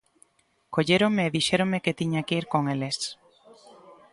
Colléronme 0.75 1.23
e 1.27 1.33
dixéronme 1.37 1.83
que 1.85 1.97
tiña 1.99 2.25
que 2.27 2.37
ir 2.41 2.45
con 2.53 2.63
eles. 2.73 2.97